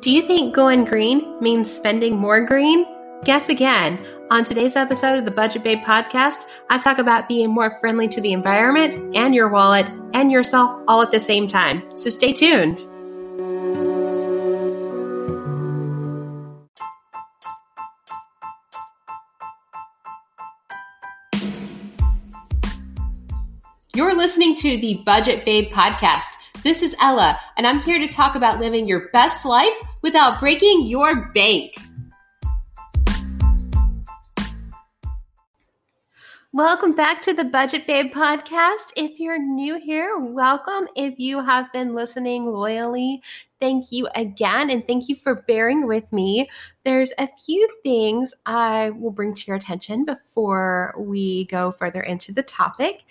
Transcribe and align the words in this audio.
Do 0.00 0.10
you 0.10 0.22
think 0.22 0.54
going 0.54 0.86
green 0.86 1.38
means 1.42 1.70
spending 1.70 2.16
more 2.16 2.46
green? 2.46 2.86
Guess 3.24 3.50
again. 3.50 3.98
On 4.30 4.44
today's 4.44 4.74
episode 4.74 5.18
of 5.18 5.26
the 5.26 5.30
Budget 5.30 5.62
Babe 5.62 5.80
podcast, 5.80 6.46
I 6.70 6.78
talk 6.78 6.96
about 6.96 7.28
being 7.28 7.50
more 7.50 7.78
friendly 7.80 8.08
to 8.08 8.20
the 8.22 8.32
environment 8.32 8.96
and 9.14 9.34
your 9.34 9.50
wallet 9.50 9.84
and 10.14 10.32
yourself 10.32 10.82
all 10.88 11.02
at 11.02 11.10
the 11.10 11.20
same 11.20 11.46
time. 11.46 11.82
So 11.98 12.08
stay 12.08 12.32
tuned. 12.32 12.78
You're 23.94 24.16
listening 24.16 24.54
to 24.54 24.78
the 24.78 25.02
Budget 25.04 25.44
Babe 25.44 25.70
podcast. 25.70 26.39
This 26.62 26.82
is 26.82 26.94
Ella, 27.00 27.40
and 27.56 27.66
I'm 27.66 27.80
here 27.80 27.98
to 27.98 28.06
talk 28.06 28.34
about 28.34 28.60
living 28.60 28.86
your 28.86 29.08
best 29.14 29.46
life 29.46 29.72
without 30.02 30.38
breaking 30.38 30.82
your 30.82 31.30
bank. 31.32 31.74
Welcome 36.52 36.92
back 36.92 37.22
to 37.22 37.32
the 37.32 37.44
Budget 37.44 37.86
Babe 37.86 38.12
podcast. 38.12 38.92
If 38.94 39.18
you're 39.18 39.38
new 39.38 39.80
here, 39.80 40.18
welcome. 40.18 40.86
If 40.96 41.18
you 41.18 41.42
have 41.42 41.72
been 41.72 41.94
listening 41.94 42.44
loyally, 42.44 43.22
thank 43.60 43.92
you 43.92 44.08
again. 44.14 44.70
And 44.70 44.86
thank 44.86 45.08
you 45.08 45.16
for 45.16 45.44
bearing 45.46 45.86
with 45.86 46.10
me. 46.12 46.48
There's 46.84 47.12
a 47.18 47.28
few 47.44 47.68
things 47.82 48.32
I 48.46 48.90
will 48.90 49.10
bring 49.10 49.34
to 49.34 49.44
your 49.46 49.56
attention 49.56 50.04
before 50.04 50.94
we 50.98 51.44
go 51.46 51.72
further 51.72 52.00
into 52.00 52.32
the 52.32 52.42
topic. 52.42 53.02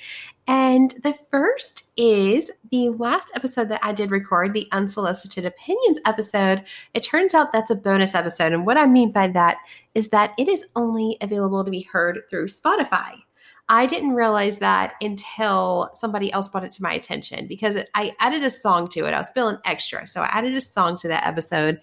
And 0.47 0.95
the 1.03 1.13
first 1.29 1.83
is 1.95 2.49
the 2.71 2.89
last 2.89 3.31
episode 3.35 3.69
that 3.69 3.81
I 3.83 3.91
did 3.91 4.09
record, 4.09 4.53
the 4.53 4.67
unsolicited 4.71 5.45
opinions 5.45 5.99
episode. 6.05 6.63
It 6.95 7.03
turns 7.03 7.35
out 7.35 7.53
that's 7.53 7.69
a 7.69 7.75
bonus 7.75 8.15
episode. 8.15 8.53
And 8.53 8.65
what 8.65 8.77
I 8.77 8.87
mean 8.87 9.11
by 9.11 9.27
that 9.27 9.57
is 9.93 10.09
that 10.09 10.33
it 10.39 10.47
is 10.47 10.65
only 10.75 11.17
available 11.21 11.63
to 11.63 11.69
be 11.69 11.83
heard 11.83 12.21
through 12.29 12.47
Spotify. 12.47 13.21
I 13.69 13.85
didn't 13.85 14.13
realize 14.13 14.57
that 14.57 14.95
until 14.99 15.91
somebody 15.93 16.31
else 16.33 16.49
brought 16.49 16.63
it 16.63 16.71
to 16.73 16.83
my 16.83 16.93
attention 16.93 17.47
because 17.47 17.75
it, 17.75 17.89
I 17.93 18.13
added 18.19 18.43
a 18.43 18.49
song 18.49 18.87
to 18.89 19.05
it. 19.05 19.13
I 19.13 19.19
was 19.19 19.29
feeling 19.29 19.57
extra. 19.63 20.07
So 20.07 20.21
I 20.21 20.29
added 20.31 20.55
a 20.55 20.61
song 20.61 20.97
to 20.97 21.07
that 21.07 21.25
episode. 21.25 21.79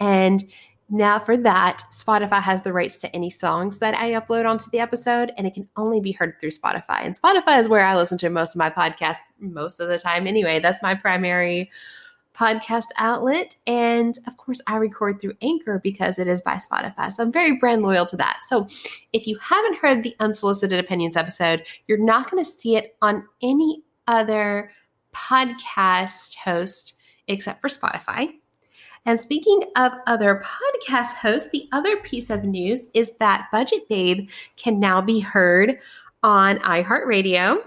And 0.00 0.44
now, 0.88 1.18
for 1.18 1.36
that, 1.36 1.82
Spotify 1.90 2.40
has 2.40 2.62
the 2.62 2.72
rights 2.72 2.96
to 2.98 3.14
any 3.14 3.28
songs 3.28 3.80
that 3.80 3.94
I 3.94 4.12
upload 4.12 4.48
onto 4.48 4.70
the 4.70 4.78
episode, 4.78 5.32
and 5.36 5.44
it 5.44 5.52
can 5.52 5.68
only 5.76 6.00
be 6.00 6.12
heard 6.12 6.36
through 6.40 6.52
Spotify. 6.52 7.00
And 7.00 7.20
Spotify 7.20 7.58
is 7.58 7.68
where 7.68 7.84
I 7.84 7.96
listen 7.96 8.18
to 8.18 8.30
most 8.30 8.54
of 8.54 8.60
my 8.60 8.70
podcasts 8.70 9.18
most 9.40 9.80
of 9.80 9.88
the 9.88 9.98
time 9.98 10.28
anyway. 10.28 10.60
That's 10.60 10.82
my 10.82 10.94
primary 10.94 11.72
podcast 12.36 12.86
outlet. 12.98 13.56
And 13.66 14.18
of 14.26 14.36
course, 14.36 14.60
I 14.66 14.76
record 14.76 15.20
through 15.20 15.34
Anchor 15.42 15.80
because 15.82 16.18
it 16.18 16.28
is 16.28 16.42
by 16.42 16.56
Spotify. 16.56 17.12
So 17.12 17.22
I'm 17.22 17.32
very 17.32 17.58
brand 17.58 17.82
loyal 17.82 18.06
to 18.06 18.16
that. 18.16 18.40
So 18.46 18.68
if 19.12 19.26
you 19.26 19.38
haven't 19.38 19.78
heard 19.78 20.02
the 20.02 20.14
unsolicited 20.20 20.78
opinions 20.78 21.16
episode, 21.16 21.64
you're 21.86 21.98
not 21.98 22.30
going 22.30 22.42
to 22.42 22.50
see 22.50 22.76
it 22.76 22.96
on 23.02 23.26
any 23.42 23.82
other 24.06 24.70
podcast 25.14 26.36
host 26.36 26.94
except 27.28 27.60
for 27.60 27.68
Spotify. 27.68 28.32
And 29.06 29.18
speaking 29.18 29.62
of 29.76 29.92
other 30.06 30.42
podcast 30.44 31.14
hosts, 31.14 31.50
the 31.50 31.68
other 31.72 31.96
piece 31.98 32.28
of 32.28 32.44
news 32.44 32.88
is 32.92 33.12
that 33.18 33.48
Budget 33.52 33.88
Babe 33.88 34.28
can 34.56 34.80
now 34.80 35.00
be 35.00 35.20
heard 35.20 35.78
on 36.24 36.58
iHeartRadio 36.58 37.58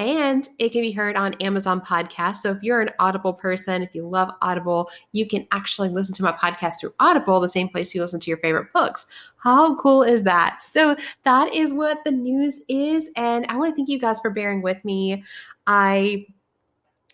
and 0.00 0.48
it 0.58 0.72
can 0.72 0.80
be 0.80 0.92
heard 0.92 1.14
on 1.14 1.34
Amazon 1.34 1.78
Podcast. 1.78 2.36
So 2.36 2.52
if 2.52 2.62
you're 2.62 2.80
an 2.80 2.88
Audible 2.98 3.34
person, 3.34 3.82
if 3.82 3.94
you 3.94 4.08
love 4.08 4.30
Audible, 4.40 4.90
you 5.12 5.26
can 5.26 5.46
actually 5.52 5.90
listen 5.90 6.14
to 6.14 6.22
my 6.22 6.32
podcast 6.32 6.80
through 6.80 6.94
Audible, 7.00 7.38
the 7.38 7.50
same 7.50 7.68
place 7.68 7.94
you 7.94 8.00
listen 8.00 8.18
to 8.18 8.30
your 8.30 8.38
favorite 8.38 8.72
books. 8.72 9.06
How 9.36 9.74
cool 9.76 10.02
is 10.02 10.22
that? 10.22 10.62
So 10.62 10.96
that 11.24 11.54
is 11.54 11.74
what 11.74 12.02
the 12.04 12.12
news 12.12 12.60
is. 12.68 13.10
And 13.16 13.44
I 13.50 13.56
want 13.56 13.72
to 13.72 13.76
thank 13.76 13.90
you 13.90 13.98
guys 13.98 14.20
for 14.20 14.30
bearing 14.30 14.62
with 14.62 14.82
me. 14.86 15.22
I 15.66 16.26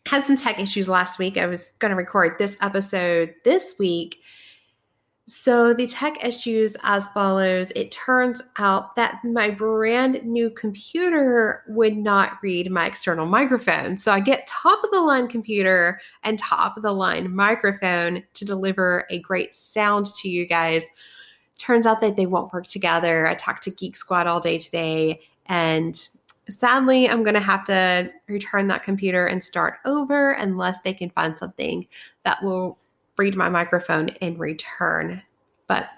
had 0.07 0.25
some 0.25 0.37
tech 0.37 0.61
issues 0.61 0.89
last 0.89 1.19
week. 1.19 1.37
I 1.37 1.47
was 1.47 1.73
going 1.81 1.91
to 1.91 1.97
record 1.97 2.37
this 2.39 2.57
episode 2.61 3.35
this 3.45 3.75
week. 3.81 4.21
So, 5.29 5.75
the 5.75 5.89
tech 5.89 6.25
issues 6.25 6.77
as 6.85 7.09
follows 7.09 7.73
it 7.75 7.91
turns 7.91 8.43
out 8.59 8.95
that 8.95 9.19
my 9.25 9.51
brand 9.51 10.25
new 10.25 10.51
computer 10.51 11.65
would 11.67 11.97
not 11.97 12.39
read 12.43 12.71
my 12.71 12.87
external 12.87 13.27
microphone. 13.27 13.97
So, 13.97 14.13
I 14.13 14.21
get 14.21 14.47
top 14.47 14.85
of 14.85 14.93
the 14.93 15.01
line 15.01 15.27
computer 15.27 16.01
and 16.23 16.39
top 16.39 16.77
of 16.77 16.85
the 16.85 16.93
line 16.93 17.35
microphone 17.35 18.23
to 18.35 18.45
deliver 18.45 19.05
a 19.11 19.19
great 19.19 19.57
sound 19.57 20.07
to 20.15 20.29
you 20.29 20.47
guys. 20.47 20.85
Turns 21.59 21.87
out 21.87 22.01
that 22.03 22.15
they 22.15 22.27
won't 22.27 22.53
work 22.53 22.69
together. 22.69 23.27
I 23.27 23.35
talked 23.35 23.65
to 23.65 23.73
Geek 23.73 23.97
Squad 23.97 24.29
all 24.29 24.39
day 24.39 24.59
today, 24.59 25.23
and 25.47 26.07
sadly, 26.49 27.09
I'm 27.09 27.25
going 27.25 27.35
to 27.35 27.41
have 27.41 27.65
to 27.65 28.13
return 28.29 28.69
that 28.69 28.85
computer 28.85 29.27
and 29.27 29.43
start 29.43 29.79
over 29.85 30.33
unless 30.33 30.79
they 30.83 30.95
can 30.95 31.11
find 31.11 31.37
something 31.37 31.85
that 32.25 32.41
will 32.45 32.79
read 33.19 33.37
my 33.37 33.49
microphone 33.49 34.09
in 34.21 34.39
return. 34.39 35.23
But 35.67 35.89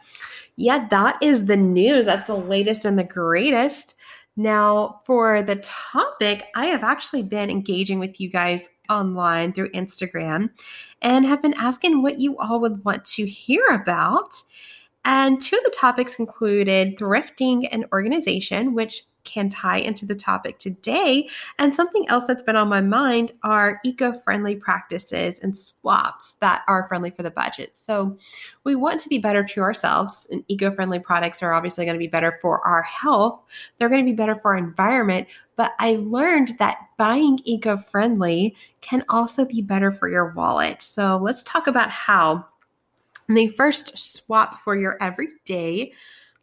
yeah, 0.56 0.88
that 0.88 1.22
is 1.22 1.46
the 1.46 1.56
news. 1.56 2.06
That's 2.06 2.26
the 2.26 2.36
latest 2.36 2.84
and 2.84 2.98
the 2.98 3.04
greatest. 3.04 3.94
Now, 4.36 5.00
for 5.04 5.42
the 5.42 5.56
topic, 5.56 6.46
I 6.54 6.66
have 6.66 6.84
actually 6.84 7.24
been 7.24 7.50
engaging 7.50 7.98
with 7.98 8.20
you 8.20 8.30
guys 8.30 8.68
online 8.88 9.52
through 9.52 9.70
Instagram 9.72 10.50
and 11.02 11.26
have 11.26 11.42
been 11.42 11.54
asking 11.54 12.02
what 12.02 12.20
you 12.20 12.38
all 12.38 12.60
would 12.60 12.84
want 12.84 13.04
to 13.04 13.26
hear 13.26 13.64
about. 13.66 14.34
And 15.04 15.40
two 15.40 15.56
of 15.56 15.64
the 15.64 15.74
topics 15.76 16.18
included 16.18 16.98
thrifting 16.98 17.68
and 17.72 17.86
organization, 17.92 18.74
which 18.74 19.02
can 19.28 19.48
tie 19.48 19.76
into 19.76 20.06
the 20.06 20.14
topic 20.14 20.58
today. 20.58 21.28
And 21.58 21.72
something 21.74 22.08
else 22.08 22.24
that's 22.26 22.42
been 22.42 22.56
on 22.56 22.68
my 22.68 22.80
mind 22.80 23.32
are 23.42 23.78
eco 23.84 24.18
friendly 24.20 24.56
practices 24.56 25.38
and 25.40 25.54
swaps 25.54 26.34
that 26.40 26.62
are 26.66 26.88
friendly 26.88 27.10
for 27.10 27.22
the 27.22 27.30
budget. 27.30 27.76
So 27.76 28.16
we 28.64 28.74
want 28.74 28.98
to 29.02 29.08
be 29.08 29.18
better 29.18 29.44
to 29.44 29.60
ourselves, 29.60 30.26
and 30.32 30.42
eco 30.48 30.74
friendly 30.74 30.98
products 30.98 31.42
are 31.42 31.52
obviously 31.52 31.84
going 31.84 31.94
to 31.94 31.98
be 31.98 32.08
better 32.08 32.38
for 32.42 32.66
our 32.66 32.82
health. 32.82 33.42
They're 33.78 33.90
going 33.90 34.04
to 34.04 34.10
be 34.10 34.16
better 34.16 34.36
for 34.36 34.52
our 34.52 34.56
environment. 34.56 35.28
But 35.56 35.72
I 35.78 35.98
learned 36.00 36.56
that 36.58 36.78
buying 36.96 37.38
eco 37.44 37.76
friendly 37.76 38.56
can 38.80 39.04
also 39.08 39.44
be 39.44 39.60
better 39.60 39.92
for 39.92 40.08
your 40.08 40.32
wallet. 40.32 40.80
So 40.80 41.18
let's 41.22 41.42
talk 41.42 41.66
about 41.66 41.90
how. 41.90 42.46
the 43.30 43.48
first 43.48 43.98
swap 43.98 44.62
for 44.62 44.74
your 44.74 44.96
everyday 45.02 45.92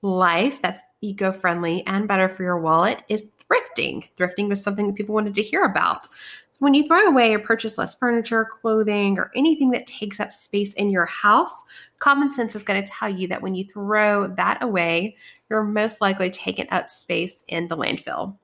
life 0.06 0.62
that's 0.62 0.82
eco 1.02 1.32
friendly 1.32 1.86
and 1.88 2.08
better 2.08 2.30
for 2.30 2.44
your 2.44 2.60
wallet 2.60 3.04
is 3.10 3.26
thrifting. 3.52 4.08
Thrifting 4.18 4.48
was 4.48 4.62
something 4.62 4.88
that 4.88 4.96
people 4.96 5.16
wanted 5.16 5.34
to 5.36 5.44
hear 5.44 5.64
about. 5.64 6.06
So 6.52 6.60
when 6.60 6.74
you 6.74 6.88
throw 6.88 7.02
away 7.08 7.34
or 7.34 7.40
purchase 7.40 7.78
less 7.78 7.96
furniture, 7.96 8.46
clothing, 8.46 9.18
or 9.20 9.32
anything 9.36 9.72
that 9.72 9.88
takes 9.88 10.20
up 10.20 10.32
space 10.32 10.74
in 10.76 10.90
your 10.90 11.06
house, 11.08 11.64
common 12.00 12.32
sense 12.32 12.56
is 12.56 12.64
going 12.64 12.82
to 12.82 12.90
tell 12.90 13.10
you 13.10 13.28
that 13.28 13.42
when 13.42 13.56
you 13.56 13.66
throw 13.66 14.28
that 14.36 14.64
away, 14.64 15.18
you're 15.50 15.64
most 15.64 16.00
likely 16.02 16.30
taking 16.30 16.68
up 16.70 16.90
space 16.90 17.44
in 17.48 17.68
the 17.68 17.76
landfill. 17.76 18.38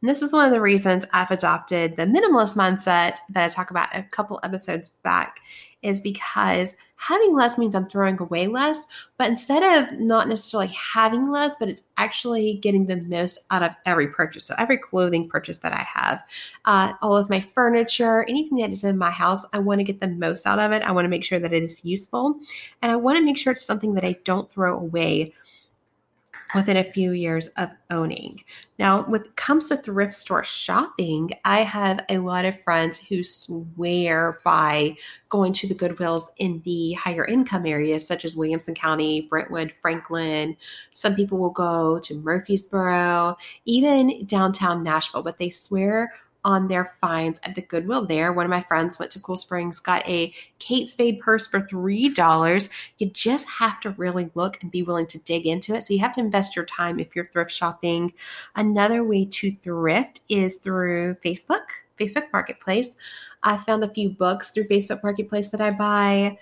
And 0.00 0.08
this 0.08 0.22
is 0.22 0.32
one 0.32 0.46
of 0.46 0.52
the 0.52 0.60
reasons 0.60 1.04
I've 1.12 1.30
adopted 1.30 1.96
the 1.96 2.04
minimalist 2.04 2.54
mindset 2.54 3.16
that 3.30 3.44
I 3.44 3.48
talk 3.48 3.70
about 3.70 3.94
a 3.94 4.02
couple 4.02 4.40
episodes 4.42 4.90
back 5.02 5.40
is 5.82 6.00
because 6.00 6.74
having 6.98 7.32
less 7.32 7.56
means 7.56 7.74
I'm 7.74 7.88
throwing 7.88 8.18
away 8.20 8.48
less, 8.48 8.84
but 9.16 9.28
instead 9.28 9.62
of 9.62 9.98
not 10.00 10.28
necessarily 10.28 10.68
having 10.68 11.30
less, 11.30 11.56
but 11.58 11.68
it's 11.68 11.82
actually 11.96 12.54
getting 12.54 12.86
the 12.86 12.96
most 13.02 13.38
out 13.50 13.62
of 13.62 13.70
every 13.86 14.08
purchase. 14.08 14.44
So 14.44 14.54
every 14.58 14.78
clothing 14.78 15.28
purchase 15.28 15.58
that 15.58 15.72
I 15.72 15.86
have, 15.92 16.22
uh, 16.64 16.92
all 17.00 17.16
of 17.16 17.30
my 17.30 17.40
furniture, 17.40 18.24
anything 18.28 18.58
that 18.58 18.70
is 18.70 18.82
in 18.82 18.98
my 18.98 19.10
house, 19.10 19.44
I 19.52 19.60
want 19.60 19.78
to 19.78 19.84
get 19.84 20.00
the 20.00 20.08
most 20.08 20.46
out 20.46 20.58
of 20.58 20.72
it. 20.72 20.82
I 20.82 20.90
want 20.90 21.04
to 21.04 21.10
make 21.10 21.24
sure 21.24 21.38
that 21.38 21.52
it 21.52 21.62
is 21.62 21.84
useful, 21.84 22.38
and 22.82 22.90
I 22.90 22.96
want 22.96 23.16
to 23.16 23.24
make 23.24 23.38
sure 23.38 23.52
it's 23.52 23.64
something 23.64 23.94
that 23.94 24.04
I 24.04 24.16
don't 24.24 24.50
throw 24.50 24.76
away 24.76 25.32
within 26.54 26.76
a 26.76 26.92
few 26.92 27.12
years 27.12 27.48
of 27.56 27.70
owning. 27.90 28.42
Now, 28.78 29.02
when 29.04 29.22
it 29.22 29.36
comes 29.36 29.66
to 29.66 29.76
thrift 29.76 30.14
store 30.14 30.44
shopping, 30.44 31.30
I 31.44 31.62
have 31.62 32.04
a 32.08 32.18
lot 32.18 32.44
of 32.44 32.62
friends 32.62 32.98
who 32.98 33.24
swear 33.24 34.38
by 34.44 34.96
going 35.28 35.52
to 35.54 35.66
the 35.66 35.74
Goodwills 35.74 36.24
in 36.38 36.62
the 36.64 36.92
higher 36.92 37.24
income 37.24 37.66
areas, 37.66 38.06
such 38.06 38.24
as 38.24 38.36
Williamson 38.36 38.74
County, 38.74 39.22
Brentwood, 39.22 39.72
Franklin. 39.82 40.56
Some 40.94 41.14
people 41.14 41.38
will 41.38 41.50
go 41.50 41.98
to 41.98 42.14
Murfreesboro, 42.14 43.36
even 43.64 44.24
downtown 44.26 44.82
Nashville, 44.82 45.22
but 45.22 45.38
they 45.38 45.50
swear 45.50 46.12
on 46.44 46.68
their 46.68 46.92
finds 47.00 47.40
at 47.42 47.54
the 47.54 47.62
Goodwill 47.62 48.06
there. 48.06 48.32
One 48.32 48.46
of 48.46 48.50
my 48.50 48.62
friends 48.62 48.98
went 48.98 49.10
to 49.12 49.20
Cool 49.20 49.36
Springs, 49.36 49.80
got 49.80 50.08
a 50.08 50.32
Kate 50.58 50.88
Spade 50.88 51.20
purse 51.20 51.46
for 51.46 51.60
$3. 51.60 52.68
You 52.98 53.10
just 53.10 53.48
have 53.48 53.80
to 53.80 53.90
really 53.90 54.30
look 54.34 54.58
and 54.62 54.70
be 54.70 54.82
willing 54.82 55.06
to 55.08 55.18
dig 55.20 55.46
into 55.46 55.74
it. 55.74 55.82
So 55.82 55.94
you 55.94 56.00
have 56.00 56.14
to 56.14 56.20
invest 56.20 56.56
your 56.56 56.64
time 56.64 57.00
if 57.00 57.14
you're 57.14 57.28
thrift 57.28 57.50
shopping. 57.50 58.12
Another 58.56 59.04
way 59.04 59.24
to 59.26 59.54
thrift 59.62 60.20
is 60.28 60.58
through 60.58 61.16
Facebook, 61.24 61.66
Facebook 61.98 62.32
Marketplace. 62.32 62.90
I 63.42 63.56
found 63.56 63.84
a 63.84 63.92
few 63.92 64.10
books 64.10 64.50
through 64.50 64.68
Facebook 64.68 65.02
Marketplace 65.02 65.48
that 65.50 65.60
I 65.60 65.70
buy. 65.70 66.38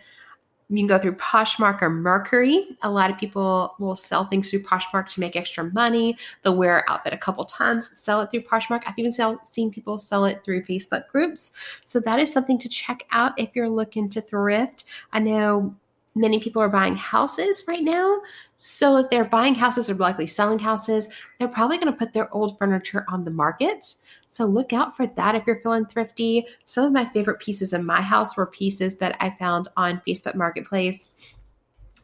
You 0.69 0.79
can 0.79 0.89
go 0.89 0.99
through 0.99 1.15
Poshmark 1.17 1.81
or 1.81 1.91
Mercari. 1.91 2.77
A 2.83 2.91
lot 2.91 3.11
of 3.11 3.19
people 3.19 3.77
will 3.79 3.95
sell 3.95 4.25
things 4.25 4.51
through 4.51 4.65
Poshmark 4.65 5.09
to 5.11 5.21
make 5.21 5.37
extra 5.37 5.65
money. 5.71 6.17
They'll 6.43 6.57
wear 6.57 6.79
an 6.79 6.85
outfit 6.89 7.13
a 7.13 7.19
couple 7.19 7.45
times, 7.45 7.89
sell 7.97 8.21
it 8.21 8.31
through 8.31 8.43
Poshmark. 8.43 8.83
I've 8.85 8.99
even 8.99 9.13
sell, 9.13 9.41
seen 9.45 9.71
people 9.71 9.97
sell 9.97 10.25
it 10.25 10.43
through 10.45 10.65
Facebook 10.65 11.07
groups. 11.09 11.53
So 11.85 12.01
that 12.01 12.19
is 12.19 12.33
something 12.33 12.59
to 12.59 12.69
check 12.69 13.05
out 13.13 13.33
if 13.39 13.51
you're 13.55 13.69
looking 13.69 14.09
to 14.11 14.21
thrift. 14.21 14.85
I 15.13 15.21
know 15.21 15.75
many 16.17 16.41
people 16.41 16.63
are 16.63 16.69
buying 16.69 16.97
houses 16.97 17.63
right 17.69 17.83
now. 17.83 18.21
So 18.57 18.97
if 18.97 19.11
they're 19.11 19.27
buying 19.27 19.55
houses 19.55 19.91
or 19.91 19.95
likely 19.95 20.27
selling 20.27 20.59
houses, 20.59 21.09
they're 21.39 21.47
probably 21.47 21.77
going 21.77 21.93
to 21.93 21.99
put 21.99 22.13
their 22.13 22.35
old 22.35 22.59
furniture 22.59 23.05
on 23.09 23.25
the 23.25 23.31
market. 23.31 23.95
So 24.31 24.47
look 24.47 24.73
out 24.73 24.97
for 24.97 25.07
that 25.07 25.35
if 25.35 25.47
you're 25.47 25.61
feeling 25.61 25.85
thrifty. 25.87 26.47
Some 26.65 26.85
of 26.85 26.93
my 26.93 27.05
favorite 27.11 27.39
pieces 27.39 27.75
in 27.75 27.85
my 27.85 28.01
house 28.01 28.37
were 28.37 28.47
pieces 28.47 28.97
that 28.97 29.17
I 29.21 29.31
found 29.31 29.69
on 29.77 30.03
Facebook 30.09 30.35
Marketplace. 30.35 31.11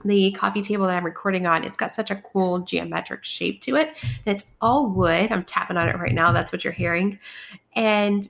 The 0.05 0.33
coffee 0.33 0.63
table 0.63 0.87
that 0.87 0.97
I'm 0.97 1.05
recording 1.05 1.47
on, 1.47 1.65
it's 1.65 1.77
got 1.77 1.95
such 1.95 2.11
a 2.11 2.17
cool 2.17 2.59
geometric 2.61 3.25
shape 3.25 3.61
to 3.63 3.77
it. 3.77 3.97
And 4.27 4.37
it's 4.37 4.45
all 4.61 4.89
wood. 4.89 5.33
I'm 5.33 5.45
tapping 5.45 5.77
on 5.77 5.89
it 5.89 5.97
right 5.97 6.13
now. 6.13 6.33
That's 6.33 6.53
what 6.53 6.65
you're 6.65 6.73
hearing. 6.73 7.19
And 7.77 8.29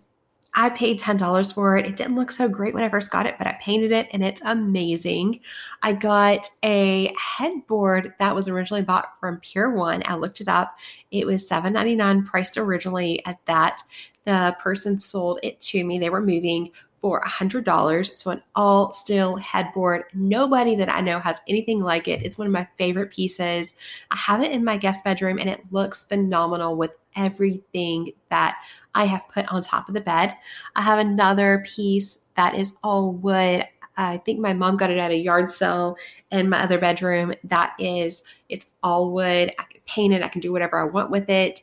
I 0.54 0.68
paid 0.68 1.00
$10 1.00 1.54
for 1.54 1.78
it. 1.78 1.86
It 1.86 1.96
didn't 1.96 2.14
look 2.16 2.30
so 2.30 2.46
great 2.46 2.74
when 2.74 2.82
I 2.82 2.90
first 2.90 3.10
got 3.10 3.24
it, 3.24 3.36
but 3.38 3.46
I 3.46 3.58
painted 3.60 3.90
it 3.90 4.08
and 4.12 4.22
it's 4.22 4.42
amazing. 4.44 5.40
I 5.82 5.94
got 5.94 6.48
a 6.62 7.10
headboard 7.18 8.12
that 8.18 8.34
was 8.34 8.48
originally 8.48 8.82
bought 8.82 9.18
from 9.18 9.40
Pier 9.40 9.70
One. 9.70 10.02
I 10.04 10.16
looked 10.16 10.42
it 10.42 10.48
up. 10.48 10.76
It 11.10 11.26
was 11.26 11.48
$7.99, 11.48 12.26
priced 12.26 12.58
originally 12.58 13.24
at 13.24 13.38
that. 13.46 13.82
The 14.24 14.54
person 14.60 14.98
sold 14.98 15.40
it 15.42 15.58
to 15.60 15.82
me. 15.84 15.98
They 15.98 16.10
were 16.10 16.20
moving 16.20 16.70
for 17.02 17.20
$100. 17.20 18.16
So, 18.16 18.30
an 18.30 18.42
all 18.54 18.92
steel 18.92 19.36
headboard. 19.36 20.04
Nobody 20.14 20.76
that 20.76 20.88
I 20.88 21.00
know 21.00 21.18
has 21.18 21.42
anything 21.48 21.80
like 21.80 22.08
it. 22.08 22.22
It's 22.22 22.38
one 22.38 22.46
of 22.46 22.52
my 22.52 22.66
favorite 22.78 23.10
pieces. 23.10 23.74
I 24.10 24.16
have 24.16 24.42
it 24.42 24.52
in 24.52 24.64
my 24.64 24.78
guest 24.78 25.04
bedroom 25.04 25.38
and 25.38 25.50
it 25.50 25.60
looks 25.70 26.04
phenomenal 26.04 26.76
with 26.76 26.92
everything 27.16 28.12
that 28.30 28.56
I 28.94 29.04
have 29.04 29.28
put 29.28 29.46
on 29.52 29.62
top 29.62 29.88
of 29.88 29.94
the 29.94 30.00
bed. 30.00 30.34
I 30.76 30.82
have 30.82 31.00
another 31.00 31.64
piece 31.66 32.20
that 32.36 32.54
is 32.54 32.74
all 32.82 33.12
wood. 33.12 33.66
I 33.96 34.18
think 34.18 34.38
my 34.38 34.54
mom 34.54 34.76
got 34.76 34.90
it 34.90 34.98
at 34.98 35.10
a 35.10 35.16
yard 35.16 35.50
sale 35.50 35.96
in 36.30 36.48
my 36.48 36.62
other 36.62 36.78
bedroom. 36.78 37.34
That 37.44 37.74
is, 37.78 38.22
it's 38.48 38.66
all 38.82 39.10
wood. 39.10 39.52
I 39.58 39.64
can 39.64 39.80
paint 39.86 40.14
it, 40.14 40.22
I 40.22 40.28
can 40.28 40.40
do 40.40 40.52
whatever 40.52 40.78
I 40.78 40.84
want 40.84 41.10
with 41.10 41.28
it. 41.28 41.60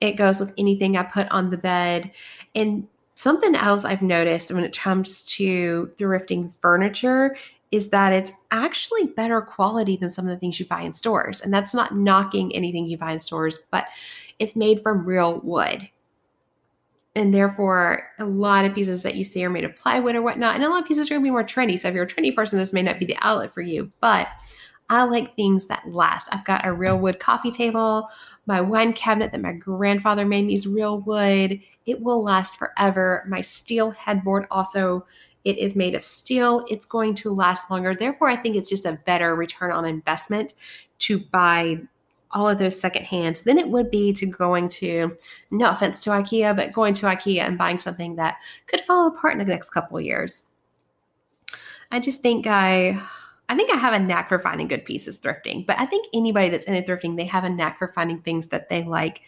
It 0.00 0.12
goes 0.12 0.38
with 0.38 0.54
anything 0.56 0.96
I 0.96 1.02
put 1.02 1.28
on 1.28 1.50
the 1.50 1.56
bed. 1.56 2.12
And 2.54 2.86
something 3.18 3.56
else 3.56 3.84
I've 3.84 4.00
noticed 4.00 4.52
when 4.52 4.62
it 4.62 4.78
comes 4.78 5.24
to 5.24 5.90
thrifting 5.96 6.52
furniture 6.62 7.36
is 7.72 7.88
that 7.88 8.12
it's 8.12 8.32
actually 8.52 9.06
better 9.06 9.40
quality 9.40 9.96
than 9.96 10.08
some 10.08 10.24
of 10.24 10.30
the 10.30 10.36
things 10.36 10.60
you 10.60 10.66
buy 10.66 10.82
in 10.82 10.92
stores. 10.92 11.40
And 11.40 11.52
that's 11.52 11.74
not 11.74 11.96
knocking 11.96 12.54
anything 12.54 12.86
you 12.86 12.96
buy 12.96 13.10
in 13.10 13.18
stores, 13.18 13.58
but 13.72 13.86
it's 14.38 14.54
made 14.54 14.84
from 14.84 15.04
real 15.04 15.40
wood. 15.40 15.88
And 17.16 17.34
therefore 17.34 18.04
a 18.20 18.24
lot 18.24 18.64
of 18.64 18.72
pieces 18.72 19.02
that 19.02 19.16
you 19.16 19.24
see 19.24 19.44
are 19.44 19.50
made 19.50 19.64
of 19.64 19.74
plywood 19.74 20.14
or 20.14 20.22
whatnot. 20.22 20.54
And 20.54 20.62
a 20.62 20.68
lot 20.68 20.82
of 20.82 20.88
pieces 20.88 21.08
are 21.08 21.14
going 21.14 21.22
to 21.22 21.26
be 21.26 21.32
more 21.32 21.42
trendy. 21.42 21.76
So 21.76 21.88
if 21.88 21.96
you're 21.96 22.04
a 22.04 22.08
trendy 22.08 22.32
person 22.32 22.60
this 22.60 22.72
may 22.72 22.82
not 22.82 23.00
be 23.00 23.06
the 23.06 23.18
outlet 23.20 23.52
for 23.52 23.62
you 23.62 23.90
but 24.00 24.28
i 24.90 25.02
like 25.02 25.34
things 25.34 25.66
that 25.66 25.82
last. 25.88 26.28
I've 26.30 26.44
got 26.44 26.64
a 26.64 26.72
real 26.72 26.98
wood 26.98 27.18
coffee 27.18 27.50
table 27.50 28.08
my 28.46 28.60
wine 28.60 28.94
cabinet 28.94 29.32
that 29.32 29.42
my 29.42 29.52
grandfather 29.52 30.24
made 30.24 30.46
me 30.46 30.54
is 30.54 30.66
real 30.66 31.00
wood 31.00 31.60
it 31.88 32.00
will 32.00 32.22
last 32.22 32.56
forever. 32.56 33.24
My 33.28 33.40
steel 33.40 33.90
headboard 33.90 34.46
also 34.50 35.06
it 35.44 35.56
is 35.56 35.74
made 35.74 35.94
of 35.94 36.04
steel. 36.04 36.64
It's 36.68 36.84
going 36.84 37.14
to 37.16 37.32
last 37.32 37.70
longer. 37.70 37.94
Therefore 37.94 38.28
i 38.28 38.36
think 38.36 38.56
it's 38.56 38.68
just 38.68 38.86
a 38.86 39.00
better 39.06 39.34
return 39.34 39.72
on 39.72 39.84
investment 39.84 40.54
to 41.00 41.18
buy 41.18 41.78
all 42.30 42.48
of 42.48 42.58
those 42.58 42.78
secondhand 42.78 43.36
than 43.44 43.58
it 43.58 43.68
would 43.68 43.90
be 43.90 44.12
to 44.12 44.26
going 44.26 44.68
to, 44.68 45.16
no 45.50 45.70
offense 45.70 46.02
to 46.04 46.10
IKEA, 46.10 46.54
but 46.54 46.72
going 46.72 46.92
to 46.94 47.06
IKEA 47.06 47.40
and 47.40 47.56
buying 47.56 47.78
something 47.78 48.16
that 48.16 48.36
could 48.66 48.80
fall 48.80 49.08
apart 49.08 49.32
in 49.32 49.38
the 49.38 49.44
next 49.44 49.70
couple 49.70 49.96
of 49.96 50.04
years. 50.04 50.44
I 51.90 52.00
just 52.00 52.20
think 52.20 52.46
I 52.46 53.00
I 53.48 53.56
think 53.56 53.72
I 53.72 53.78
have 53.78 53.94
a 53.94 53.98
knack 53.98 54.28
for 54.28 54.38
finding 54.38 54.68
good 54.68 54.84
pieces 54.84 55.18
thrifting, 55.18 55.66
but 55.66 55.78
I 55.78 55.86
think 55.86 56.06
anybody 56.12 56.50
that's 56.50 56.66
into 56.66 56.82
thrifting, 56.82 57.16
they 57.16 57.24
have 57.24 57.44
a 57.44 57.48
knack 57.48 57.78
for 57.78 57.92
finding 57.94 58.20
things 58.20 58.48
that 58.48 58.68
they 58.68 58.84
like 58.84 59.22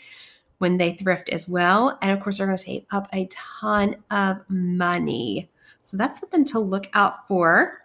when 0.61 0.77
they 0.77 0.93
thrift 0.93 1.31
as 1.31 1.49
well. 1.49 1.99
And 2.03 2.13
of 2.13 2.21
course, 2.21 2.37
they're 2.37 2.47
going 2.47 2.59
to 2.59 2.63
save 2.63 2.85
up 2.91 3.09
a 3.15 3.27
ton 3.31 3.97
of 4.11 4.39
money. 4.51 5.51
So 5.83 5.97
that's 5.97 6.21
something 6.21 6.45
to 6.47 6.59
look 6.59 6.89
out 6.93 7.27
for. 7.27 7.81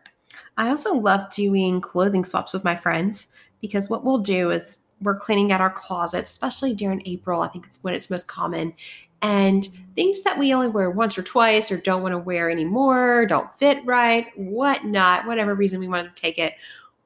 I 0.57 0.69
also 0.69 0.93
love 0.93 1.33
doing 1.33 1.79
clothing 1.79 2.25
swaps 2.25 2.53
with 2.53 2.65
my 2.65 2.75
friends 2.75 3.27
because 3.61 3.89
what 3.89 4.03
we'll 4.03 4.17
do 4.17 4.51
is 4.51 4.77
we're 5.01 5.17
cleaning 5.17 5.53
out 5.53 5.61
our 5.61 5.69
closets, 5.69 6.31
especially 6.31 6.73
during 6.73 7.01
April. 7.05 7.41
I 7.41 7.47
think 7.47 7.65
it's 7.65 7.81
when 7.81 7.93
it's 7.93 8.09
most 8.09 8.27
common. 8.27 8.73
And 9.21 9.65
things 9.95 10.23
that 10.23 10.37
we 10.37 10.53
only 10.53 10.67
wear 10.67 10.91
once 10.91 11.17
or 11.17 11.23
twice 11.23 11.71
or 11.71 11.77
don't 11.77 12.01
want 12.01 12.11
to 12.11 12.17
wear 12.17 12.49
anymore, 12.49 13.25
don't 13.25 13.53
fit 13.57 13.85
right, 13.85 14.27
whatnot, 14.37 15.25
whatever 15.25 15.55
reason 15.55 15.79
we 15.79 15.87
wanted 15.87 16.13
to 16.13 16.21
take 16.21 16.37
it, 16.37 16.55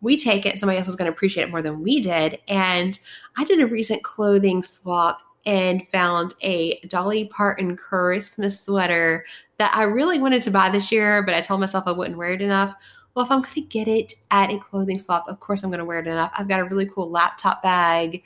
we 0.01 0.17
take 0.17 0.47
it. 0.47 0.59
Somebody 0.59 0.79
else 0.79 0.87
is 0.87 0.95
going 0.95 1.11
to 1.11 1.15
appreciate 1.15 1.43
it 1.43 1.51
more 1.51 1.61
than 1.61 1.83
we 1.83 2.01
did. 2.01 2.39
And 2.47 2.97
I 3.37 3.43
did 3.43 3.61
a 3.61 3.67
recent 3.67 4.03
clothing 4.03 4.63
swap 4.63 5.21
and 5.45 5.87
found 5.91 6.35
a 6.41 6.79
Dolly 6.87 7.29
Parton 7.29 7.75
Christmas 7.75 8.59
sweater 8.59 9.25
that 9.57 9.75
I 9.75 9.83
really 9.83 10.19
wanted 10.19 10.41
to 10.43 10.51
buy 10.51 10.69
this 10.69 10.91
year, 10.91 11.23
but 11.23 11.35
I 11.35 11.41
told 11.41 11.59
myself 11.59 11.85
I 11.87 11.91
wouldn't 11.91 12.17
wear 12.17 12.33
it 12.33 12.41
enough 12.41 12.75
well, 13.19 13.25
if 13.25 13.31
I'm 13.31 13.41
going 13.41 13.55
to 13.55 13.61
get 13.61 13.87
it 13.87 14.13
at 14.31 14.49
a 14.49 14.59
clothing 14.59 14.99
swap, 14.99 15.27
of 15.27 15.39
course 15.39 15.63
I'm 15.63 15.69
going 15.69 15.79
to 15.79 15.85
wear 15.85 15.99
it 15.99 16.07
enough. 16.07 16.31
I've 16.37 16.47
got 16.47 16.59
a 16.59 16.65
really 16.65 16.85
cool 16.85 17.09
laptop 17.09 17.61
bag 17.63 18.23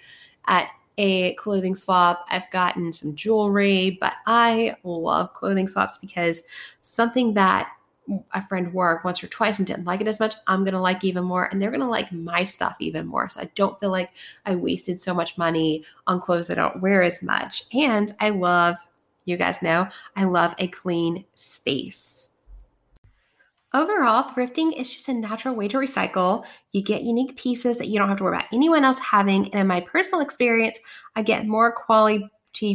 at 0.48 0.70
a 0.98 1.34
clothing 1.34 1.74
swap. 1.74 2.26
I've 2.30 2.50
gotten 2.52 2.94
some 2.94 3.16
jewelry, 3.16 3.98
but 4.00 4.14
I 4.28 4.76
love 4.84 5.34
clothing 5.34 5.68
swaps 5.68 5.98
because 5.98 6.44
something 6.84 7.34
that 7.34 7.70
a 8.34 8.48
friend 8.48 8.74
wore 8.74 9.02
once 9.04 9.24
or 9.24 9.28
twice 9.28 9.60
and 9.60 9.68
didn't 9.68 9.86
like 9.86 10.02
it 10.02 10.08
as 10.08 10.20
much, 10.20 10.36
I'm 10.48 10.64
going 10.64 10.74
to 10.74 10.80
like 10.80 11.04
even 11.04 11.24
more. 11.24 11.46
And 11.46 11.62
they're 11.62 11.72
going 11.72 11.80
to 11.82 11.88
like 11.88 12.12
my 12.12 12.44
stuff 12.44 12.76
even 12.80 13.08
more. 13.08 13.30
So 13.30 13.42
I 13.42 13.50
don't 13.56 13.80
feel 13.80 13.92
like 13.92 14.12
I 14.46 14.56
wasted 14.56 15.00
so 15.00 15.14
much 15.14 15.38
money 15.38 15.84
on 16.08 16.20
clothes 16.20 16.50
I 16.50 16.56
don't 16.56 16.82
wear 16.82 17.04
as 17.04 17.22
much. 17.22 17.64
And 17.74 18.14
I 18.20 18.30
love, 18.30 18.78
you 19.26 19.38
guys 19.38 19.62
know, 19.62 19.88
I 20.16 20.26
love 20.26 20.54
a 20.58 20.68
clean 20.68 21.26
space. 21.36 22.28
Overall, 23.76 24.30
thrifting 24.30 24.80
is 24.80 24.92
just 24.92 25.10
a 25.10 25.14
natural 25.14 25.56
way 25.56 25.68
to 25.68 25.78
recycle. 25.78 26.44
You 26.74 26.84
get 26.84 27.02
unique 27.02 27.36
pieces 27.38 27.78
that 27.80 27.88
you 27.88 27.98
don't 27.98 28.08
have 28.08 28.20
to 28.20 28.24
worry 28.24 28.36
about 28.36 28.54
anyone 28.54 28.84
else 28.84 29.00
having. 29.00 29.46
And 29.46 29.62
in 29.62 29.68
my 29.68 29.82
personal 29.82 30.22
experience, 30.22 30.78
I 31.16 31.24
get 31.24 31.48
more 31.48 31.72
quality 31.72 32.30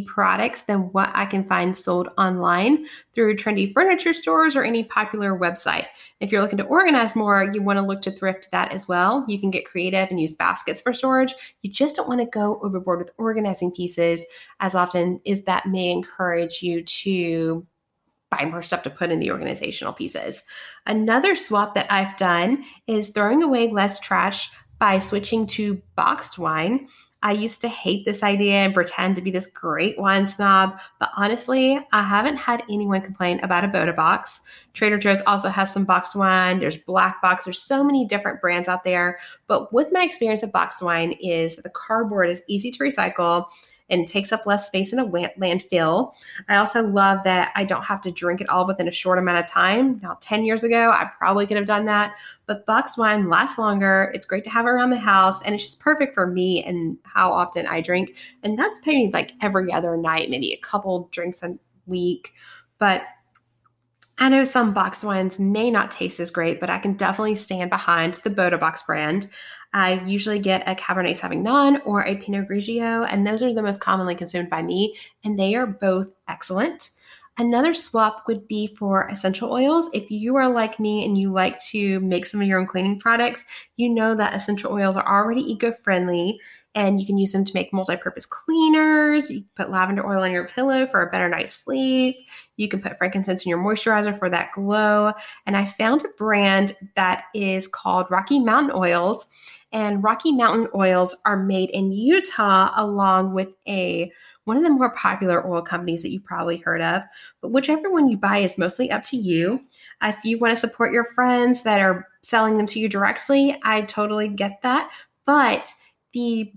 products 0.07 0.63
than 0.63 0.93
what 0.93 1.11
I 1.15 1.25
can 1.27 1.45
find 1.45 1.77
sold 1.77 2.09
online 2.19 2.87
through 3.15 3.37
trendy 3.37 3.73
furniture 3.73 4.13
stores 4.13 4.57
or 4.57 4.65
any 4.65 4.85
popular 4.85 5.39
website. 5.39 5.87
If 6.21 6.33
you're 6.33 6.43
looking 6.43 6.59
to 6.59 6.65
organize 6.65 7.15
more, 7.15 7.45
you 7.45 7.63
want 7.63 7.79
to 7.79 7.85
look 7.85 8.03
to 8.03 8.11
thrift 8.11 8.51
that 8.51 8.73
as 8.73 8.89
well. 8.89 9.25
You 9.29 9.39
can 9.39 9.51
get 9.51 9.65
creative 9.65 10.11
and 10.11 10.21
use 10.21 10.35
baskets 10.35 10.81
for 10.81 10.93
storage. 10.93 11.35
You 11.63 11.71
just 11.71 11.97
don't 11.97 12.09
want 12.09 12.21
to 12.21 12.27
go 12.27 12.61
overboard 12.63 12.99
with 12.99 13.13
organizing 13.19 13.73
pieces 13.73 14.25
as 14.61 14.75
often 14.75 15.21
as 15.27 15.43
that 15.43 15.67
may 15.67 15.91
encourage 15.91 16.63
you 16.63 16.83
to 16.83 17.67
buy 18.31 18.45
more 18.45 18.63
stuff 18.63 18.83
to 18.83 18.91
put 18.91 19.11
in 19.11 19.21
the 19.21 19.31
organizational 19.31 19.93
pieces. 19.93 20.43
Another 20.87 21.35
swap 21.35 21.75
that 21.75 21.91
I've 21.91 22.17
done 22.17 22.65
is 22.87 23.11
throwing 23.11 23.43
away 23.43 23.71
less 23.71 24.01
trash 24.01 24.51
by 24.79 24.99
switching 24.99 25.47
to 25.47 25.81
boxed 25.97 26.39
wine. 26.39 26.89
I 27.23 27.33
used 27.33 27.61
to 27.63 27.69
hate 27.69 28.05
this 28.05 28.23
idea 28.23 28.55
and 28.55 28.73
pretend 28.73 29.17
to 29.17 29.23
be 29.23 29.33
this 29.33 29.49
great 29.49 29.99
wine 29.99 30.27
snob, 30.27 30.79
but 31.01 31.11
honestly, 31.17 31.81
I 31.93 32.03
haven't 32.03 32.37
had 32.37 32.63
anyone 32.71 33.01
complain 33.01 33.41
about 33.41 33.65
a 33.65 33.69
Bota 33.69 33.93
box. 33.93 34.41
Trader 34.73 34.99
Joe's 34.99 35.21
also 35.23 35.49
has 35.49 35.73
some 35.73 35.85
boxed 35.85 36.15
wine. 36.15 36.61
There's 36.61 36.77
Black 36.77 37.21
Box. 37.21 37.45
There's 37.45 37.61
so 37.61 37.83
many 37.83 38.07
different 38.07 38.41
brands 38.41 38.69
out 38.69 38.85
there. 38.85 39.19
But 39.49 39.73
with 39.73 39.91
my 39.91 40.05
experience 40.05 40.45
of 40.45 40.53
boxed 40.53 40.81
wine 40.81 41.13
is 41.13 41.57
the 41.57 41.71
cardboard 41.71 42.31
is 42.31 42.43
easy 42.47 42.71
to 42.71 42.79
recycle 42.79 43.47
and 43.91 44.07
takes 44.07 44.33
up 44.33 44.47
less 44.47 44.67
space 44.67 44.93
in 44.93 44.99
a 44.99 45.07
landfill. 45.07 46.13
I 46.49 46.57
also 46.57 46.87
love 46.87 47.21
that 47.25 47.53
I 47.55 47.65
don't 47.65 47.85
have 47.85 48.01
to 48.03 48.11
drink 48.11 48.41
it 48.41 48.49
all 48.49 48.67
within 48.67 48.89
a 48.89 48.93
short 48.93 49.19
amount 49.19 49.39
of 49.39 49.47
time. 49.47 49.99
Now, 50.03 50.19
10 50.21 50.45
years 50.45 50.65
ago, 50.65 50.91
I 50.91 51.11
probably 51.19 51.47
could 51.47 51.57
have 51.57 51.67
done 51.67 51.87
that, 51.87 52.15
but 52.47 52.67
box 52.67 52.99
wine 52.99 53.29
lasts 53.29 53.59
longer. 53.59 54.11
It's 54.15 54.27
great 54.27 54.45
to 54.45 54.51
have 54.51 54.67
around 54.67 54.91
the 54.91 54.99
house, 54.99 55.43
and 55.43 55.55
it's 55.55 55.65
just 55.65 55.81
perfect 55.81 56.15
for 56.15 56.27
me 56.27 56.65
and 56.65 56.99
how 57.05 57.33
often 57.33 57.67
I 57.67 57.81
drink. 57.81 58.17
And 58.43 58.59
that's 58.59 58.81
maybe 58.85 59.11
like 59.13 59.33
every 59.41 59.73
other 59.73 59.97
night, 59.97 60.31
maybe 60.31 60.53
a 60.53 60.61
couple 60.61 61.09
drinks 61.13 61.43
a 61.43 61.57
week. 61.87 62.33
But 62.79 63.03
I 64.21 64.29
know 64.29 64.43
some 64.43 64.75
box 64.75 65.05
wines 65.05 65.39
may 65.39 65.71
not 65.71 65.93
taste 65.93 66.19
as 66.19 66.31
great, 66.31 66.59
but 66.59 66.71
I 66.71 66.79
can 66.79 66.95
definitely 66.95 67.37
stand 67.37 67.71
behind 67.71 68.15
the 68.17 68.31
Bota 68.31 68.59
Box 68.59 68.83
brand. 68.83 69.29
I 69.73 70.03
usually 70.05 70.39
get 70.39 70.67
a 70.67 70.75
Cabernet 70.75 71.19
Sauvignon 71.19 71.81
or 71.85 72.03
a 72.03 72.17
Pinot 72.17 72.49
Grigio, 72.49 73.07
and 73.11 73.27
those 73.27 73.43
are 73.43 73.53
the 73.53 73.63
most 73.63 73.81
commonly 73.81 74.15
consumed 74.15 74.49
by 74.49 74.63
me, 74.63 74.97
and 75.25 75.39
they 75.39 75.55
are 75.55 75.67
both 75.67 76.09
excellent. 76.29 76.91
Another 77.41 77.73
swap 77.73 78.25
would 78.27 78.49
be 78.49 78.67
for 78.67 79.07
essential 79.09 79.53
oils. 79.53 79.89
If 79.93 80.11
you 80.11 80.35
are 80.35 80.49
like 80.49 80.81
me 80.81 81.05
and 81.05 81.17
you 81.17 81.33
like 81.33 81.63
to 81.67 82.01
make 82.01 82.27
some 82.27 82.41
of 82.41 82.49
your 82.49 82.59
own 82.59 82.67
cleaning 82.67 82.99
products, 82.99 83.45
you 83.77 83.89
know 83.89 84.17
that 84.17 84.35
essential 84.35 84.73
oils 84.73 84.97
are 84.97 85.07
already 85.07 85.43
eco 85.53 85.71
friendly 85.71 86.41
and 86.79 87.01
you 87.01 87.07
can 87.07 87.19
use 87.19 87.33
them 87.33 87.45
to 87.45 87.55
make 87.55 87.73
multi-purpose 87.73 88.25
cleaners. 88.25 89.29
You 89.29 89.41
can 89.41 89.51
put 89.57 89.71
lavender 89.71 90.09
oil 90.09 90.23
on 90.23 90.31
your 90.31 90.47
pillow 90.47 90.87
for 90.87 91.03
a 91.03 91.11
better 91.11 91.29
night's 91.29 91.53
sleep. 91.53 92.17
You 92.57 92.69
can 92.69 92.81
put 92.81 92.97
frankincense 92.97 93.45
in 93.45 93.51
your 93.51 93.59
moisturizer 93.59 94.17
for 94.17 94.31
that 94.31 94.53
glow. 94.53 95.13
And 95.45 95.57
I 95.57 95.67
found 95.67 96.05
a 96.05 96.09
brand 96.17 96.77
that 96.95 97.25
is 97.35 97.67
called 97.67 98.07
Rocky 98.13 98.39
Mountain 98.39 98.77
Oils. 98.77 99.27
And 99.73 100.05
Rocky 100.05 100.31
Mountain 100.31 100.69
Oils 100.73 101.17
are 101.25 101.37
made 101.37 101.71
in 101.71 101.91
Utah 101.91 102.71
along 102.77 103.35
with 103.35 103.49
a 103.67 104.13
one 104.45 104.57
of 104.57 104.63
the 104.63 104.71
more 104.71 104.95
popular 104.95 105.45
oil 105.51 105.61
companies 105.61 106.03
that 106.03 106.13
you 106.13 106.21
probably 106.21 106.59
heard 106.59 106.81
of. 106.81 107.03
But 107.41 107.51
whichever 107.51 107.91
one 107.91 108.09
you 108.09 108.17
buy 108.17 108.39
is 108.39 108.57
mostly 108.57 108.89
up 108.93 109.03
to 109.07 109.17
you. 109.17 109.61
If 110.01 110.25
you 110.25 110.39
want 110.39 110.55
to 110.55 110.61
support 110.61 110.93
your 110.93 111.05
friends 111.07 111.65
that 111.65 111.81
are 111.81 112.07
selling 112.23 112.57
them 112.57 112.67
to 112.67 112.79
you 112.79 112.89
directly, 112.89 113.59
I 113.65 113.81
totally 113.81 114.29
get 114.29 114.63
that. 114.63 114.91
But 115.27 115.75
the 116.13 116.53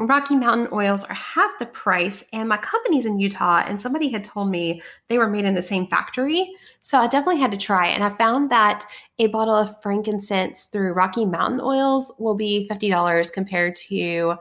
Rocky 0.00 0.34
Mountain 0.34 0.68
oils 0.72 1.04
are 1.04 1.14
half 1.14 1.50
the 1.58 1.66
price, 1.66 2.24
and 2.32 2.48
my 2.48 2.56
company's 2.56 3.06
in 3.06 3.20
Utah, 3.20 3.62
and 3.66 3.80
somebody 3.80 4.10
had 4.10 4.24
told 4.24 4.50
me 4.50 4.82
they 5.08 5.18
were 5.18 5.28
made 5.28 5.44
in 5.44 5.54
the 5.54 5.62
same 5.62 5.86
factory. 5.86 6.50
So 6.82 6.98
I 6.98 7.06
definitely 7.06 7.40
had 7.40 7.52
to 7.52 7.58
try, 7.58 7.86
and 7.88 8.02
I 8.02 8.10
found 8.16 8.50
that 8.50 8.84
a 9.18 9.28
bottle 9.28 9.54
of 9.54 9.80
frankincense 9.82 10.64
through 10.64 10.94
Rocky 10.94 11.24
Mountain 11.24 11.60
Oils 11.60 12.12
will 12.18 12.34
be 12.34 12.68
$50 12.70 13.32
compared 13.32 13.76
to 13.76 14.34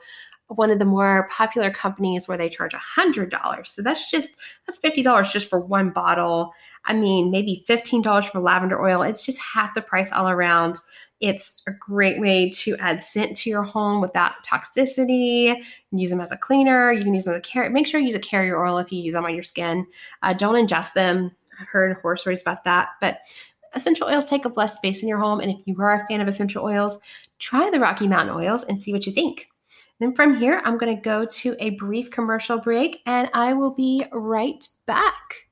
one 0.47 0.71
of 0.71 0.79
the 0.79 0.85
more 0.85 1.29
popular 1.31 1.71
companies 1.71 2.27
where 2.27 2.37
they 2.37 2.49
charge 2.49 2.73
$100. 2.73 3.67
So 3.67 3.81
that's 3.81 4.09
just 4.09 4.31
that's 4.65 4.79
$50 4.79 5.31
just 5.31 5.49
for 5.49 5.59
one 5.59 5.91
bottle. 5.91 6.51
I 6.85 6.93
mean, 6.93 7.31
maybe 7.31 7.63
$15 7.69 8.25
for 8.25 8.39
lavender 8.39 8.81
oil. 8.81 9.01
It's 9.01 9.23
just 9.23 9.39
half 9.39 9.73
the 9.75 9.81
price 9.81 10.11
all 10.11 10.29
around. 10.29 10.77
It's 11.21 11.61
a 11.67 11.71
great 11.71 12.19
way 12.19 12.49
to 12.49 12.75
add 12.77 13.03
scent 13.03 13.37
to 13.37 13.49
your 13.49 13.63
home 13.63 14.01
without 14.01 14.43
toxicity. 14.43 15.55
use 15.91 16.09
them 16.09 16.19
as 16.19 16.31
a 16.31 16.37
cleaner. 16.37 16.91
You 16.91 17.03
can 17.03 17.13
use 17.13 17.25
them 17.25 17.35
as 17.35 17.39
a 17.39 17.41
carrier. 17.41 17.69
Make 17.69 17.87
sure 17.87 17.99
you 17.99 18.07
use 18.07 18.15
a 18.15 18.19
carrier 18.19 18.65
oil 18.65 18.79
if 18.79 18.91
you 18.91 19.01
use 19.01 19.13
them 19.13 19.25
on 19.25 19.35
your 19.35 19.43
skin. 19.43 19.85
Uh, 20.23 20.33
don't 20.33 20.55
ingest 20.55 20.93
them. 20.93 21.31
I've 21.59 21.67
heard 21.67 21.95
horror 22.01 22.17
stories 22.17 22.41
about 22.41 22.63
that. 22.63 22.89
But 22.99 23.19
essential 23.75 24.07
oils 24.07 24.25
take 24.25 24.45
up 24.45 24.57
less 24.57 24.75
space 24.75 25.03
in 25.03 25.07
your 25.07 25.19
home. 25.19 25.39
And 25.39 25.51
if 25.51 25.57
you 25.65 25.79
are 25.79 25.93
a 25.93 26.07
fan 26.07 26.21
of 26.21 26.27
essential 26.27 26.65
oils, 26.65 26.97
try 27.39 27.69
the 27.69 27.79
Rocky 27.79 28.07
Mountain 28.07 28.35
oils 28.35 28.63
and 28.63 28.81
see 28.81 28.91
what 28.91 29.05
you 29.05 29.13
think. 29.13 29.47
Then 29.99 30.15
from 30.15 30.35
here, 30.35 30.61
I'm 30.65 30.79
going 30.79 30.95
to 30.95 31.01
go 31.01 31.25
to 31.25 31.55
a 31.59 31.71
brief 31.71 32.09
commercial 32.09 32.57
break 32.57 33.01
and 33.05 33.29
I 33.35 33.53
will 33.53 33.75
be 33.75 34.03
right 34.11 34.67
back. 34.87 35.50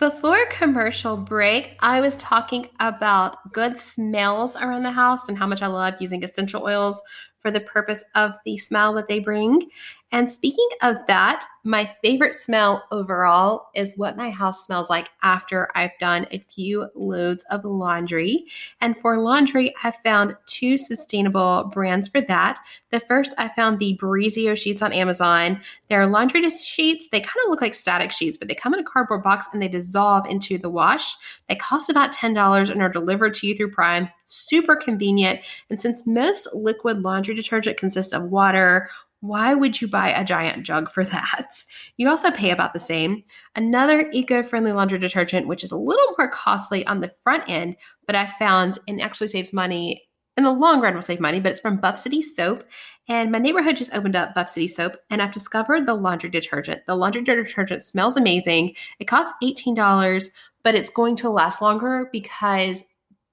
Before 0.00 0.46
commercial 0.46 1.14
break, 1.14 1.76
I 1.80 2.00
was 2.00 2.16
talking 2.16 2.70
about 2.80 3.52
good 3.52 3.76
smells 3.76 4.56
around 4.56 4.82
the 4.82 4.90
house 4.90 5.28
and 5.28 5.36
how 5.36 5.46
much 5.46 5.60
I 5.60 5.66
love 5.66 5.92
using 6.00 6.24
essential 6.24 6.62
oils 6.62 7.02
for 7.40 7.50
the 7.50 7.60
purpose 7.60 8.02
of 8.14 8.32
the 8.46 8.56
smell 8.56 8.94
that 8.94 9.08
they 9.08 9.18
bring. 9.18 9.68
And 10.12 10.30
speaking 10.30 10.68
of 10.82 10.96
that, 11.06 11.44
my 11.62 11.84
favorite 12.02 12.34
smell 12.34 12.84
overall 12.90 13.68
is 13.74 13.92
what 13.96 14.16
my 14.16 14.30
house 14.30 14.64
smells 14.64 14.90
like 14.90 15.08
after 15.22 15.68
I've 15.74 15.96
done 16.00 16.26
a 16.30 16.44
few 16.50 16.88
loads 16.94 17.44
of 17.50 17.64
laundry. 17.64 18.46
And 18.80 18.96
for 18.96 19.18
laundry, 19.18 19.74
I 19.84 19.92
found 20.02 20.36
two 20.46 20.78
sustainable 20.78 21.70
brands 21.72 22.08
for 22.08 22.22
that. 22.22 22.58
The 22.90 23.00
first, 23.00 23.34
I 23.38 23.50
found 23.50 23.78
the 23.78 23.98
Brizo 24.02 24.56
sheets 24.56 24.82
on 24.82 24.92
Amazon. 24.92 25.60
They're 25.88 26.06
laundry 26.06 26.48
sheets. 26.48 27.08
They 27.12 27.20
kind 27.20 27.36
of 27.44 27.50
look 27.50 27.60
like 27.60 27.74
static 27.74 28.10
sheets, 28.10 28.36
but 28.36 28.48
they 28.48 28.54
come 28.54 28.74
in 28.74 28.80
a 28.80 28.84
cardboard 28.84 29.22
box 29.22 29.46
and 29.52 29.62
they 29.62 29.68
dissolve 29.68 30.26
into 30.26 30.58
the 30.58 30.70
wash. 30.70 31.14
They 31.48 31.56
cost 31.56 31.90
about 31.90 32.14
$10 32.14 32.70
and 32.70 32.82
are 32.82 32.88
delivered 32.88 33.34
to 33.34 33.46
you 33.46 33.54
through 33.54 33.72
Prime. 33.72 34.08
Super 34.26 34.76
convenient. 34.76 35.40
And 35.68 35.80
since 35.80 36.06
most 36.06 36.48
liquid 36.54 37.02
laundry 37.02 37.34
detergent 37.34 37.76
consists 37.76 38.12
of 38.12 38.24
water, 38.24 38.88
why 39.20 39.54
would 39.54 39.80
you 39.80 39.88
buy 39.88 40.10
a 40.10 40.24
giant 40.24 40.64
jug 40.64 40.90
for 40.90 41.04
that? 41.04 41.50
You 41.96 42.08
also 42.08 42.30
pay 42.30 42.50
about 42.50 42.72
the 42.72 42.80
same. 42.80 43.22
Another 43.56 44.08
eco 44.12 44.42
friendly 44.42 44.72
laundry 44.72 44.98
detergent, 44.98 45.46
which 45.46 45.62
is 45.62 45.70
a 45.70 45.76
little 45.76 46.14
more 46.16 46.30
costly 46.30 46.86
on 46.86 47.02
the 47.02 47.12
front 47.22 47.44
end, 47.46 47.76
but 48.06 48.16
I 48.16 48.32
found 48.38 48.78
and 48.88 49.02
actually 49.02 49.28
saves 49.28 49.52
money 49.52 50.08
in 50.40 50.44
the 50.44 50.50
long 50.50 50.80
run 50.80 50.94
will 50.94 51.02
save 51.02 51.20
money, 51.20 51.38
but 51.38 51.50
it's 51.50 51.60
from 51.60 51.76
Buff 51.76 51.98
City 51.98 52.22
Soap. 52.22 52.64
And 53.08 53.30
my 53.30 53.38
neighborhood 53.38 53.76
just 53.76 53.94
opened 53.94 54.16
up 54.16 54.34
Buff 54.34 54.48
City 54.48 54.68
Soap, 54.68 54.96
and 55.10 55.20
I've 55.20 55.32
discovered 55.32 55.86
the 55.86 55.94
laundry 55.94 56.30
detergent. 56.30 56.80
The 56.86 56.94
laundry 56.94 57.22
detergent 57.22 57.82
smells 57.82 58.16
amazing. 58.16 58.74
It 58.98 59.04
costs 59.04 59.32
$18, 59.42 60.30
but 60.62 60.74
it's 60.74 60.90
going 60.90 61.16
to 61.16 61.28
last 61.28 61.60
longer 61.60 62.08
because 62.12 62.84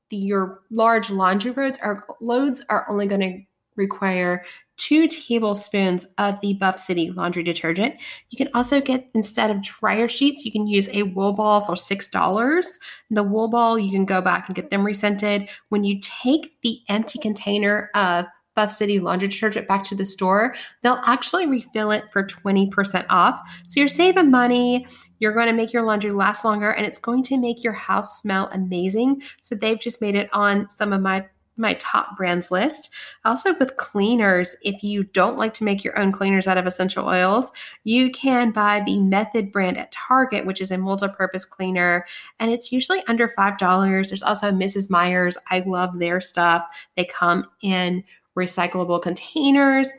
the, 0.10 0.18
your 0.18 0.62
large 0.70 1.10
laundry 1.10 1.54
loads 1.54 1.80
are 1.80 2.06
loads 2.20 2.66
are 2.70 2.86
only 2.90 3.08
going 3.08 3.22
to 3.22 3.42
require 3.78 4.44
two 4.78 5.08
tablespoons 5.08 6.06
of 6.18 6.40
the 6.42 6.54
Buff 6.54 6.80
City 6.80 7.12
laundry 7.12 7.44
detergent. 7.44 7.96
You 8.30 8.38
can 8.38 8.50
also 8.54 8.80
get, 8.80 9.10
instead 9.14 9.52
of 9.52 9.62
dryer 9.62 10.08
sheets, 10.08 10.46
you 10.46 10.52
can 10.52 10.68
use 10.68 10.88
a 10.90 11.04
wool 11.04 11.34
ball 11.34 11.62
for 11.62 11.74
$6. 11.74 12.66
The 13.10 13.24
wool 13.24 13.48
ball, 13.48 13.78
you 13.78 13.92
can 13.92 14.06
go 14.06 14.22
back 14.22 14.48
and 14.48 14.56
get 14.56 14.70
them 14.70 14.84
rescented. 14.84 15.50
When 15.70 15.84
you 15.84 16.00
take 16.02 16.62
the 16.62 16.80
empty 16.90 17.20
container 17.20 17.90
of 17.96 18.26
Buff 18.56 18.72
City 18.72 19.00
laundry 19.00 19.28
detergent 19.28 19.68
back 19.68 19.84
to 19.86 19.96
the 19.96 20.06
store, 20.06 20.56
they'll 20.82 21.02
actually 21.06 21.46
refill 21.46 21.92
it 21.92 22.06
for 22.12 22.24
20% 22.24 23.06
off. 23.10 23.40
So 23.68 23.80
you're 23.80 23.88
saving 23.88 24.32
money. 24.32 24.88
You're 25.20 25.34
going 25.34 25.48
to 25.48 25.54
make 25.54 25.74
your 25.74 25.84
laundry 25.84 26.12
last 26.12 26.44
longer 26.44 26.72
and 26.72 26.86
it's 26.86 27.00
going 27.00 27.24
to 27.24 27.38
make 27.38 27.64
your 27.64 27.74
house 27.74 28.20
smell 28.20 28.50
amazing. 28.52 29.22
So 29.42 29.56
they've 29.56 29.80
just 29.80 30.02
made 30.02 30.16
it 30.16 30.30
on 30.34 30.70
some 30.70 30.92
of 30.92 31.02
my 31.02 31.26
my 31.58 31.74
top 31.76 32.16
brands 32.16 32.52
list. 32.52 32.90
Also, 33.26 33.54
with 33.58 33.78
cleaners, 33.78 34.56
if 34.62 34.84
you 34.84 35.04
don't 35.04 35.38
like 35.38 35.54
to 35.56 35.64
make 35.64 35.84
your 35.84 35.98
own 36.00 36.12
cleaners 36.12 36.48
out 36.48 36.58
of 36.58 36.66
essential 36.66 37.08
oils, 37.08 37.52
you 37.84 38.12
can 38.12 38.52
buy 38.52 38.82
the 38.86 39.02
Method 39.02 39.52
brand 39.52 39.78
at 39.78 39.92
Target, 39.92 40.46
which 40.46 40.62
is 40.62 40.72
a 40.72 40.78
multi 40.78 41.08
purpose 41.08 41.46
cleaner, 41.46 42.06
and 42.40 42.52
it's 42.52 42.72
usually 42.72 43.04
under 43.08 43.28
$5. 43.28 44.08
There's 44.08 44.24
also 44.24 44.52
Mrs. 44.52 44.90
Meyer's. 44.90 45.38
I 45.50 45.60
love 45.66 46.00
their 46.00 46.22
stuff. 46.22 46.66
They 46.96 47.06
come 47.06 47.46
in 47.62 48.04
recyclable 48.38 49.02
containers. 49.02 49.90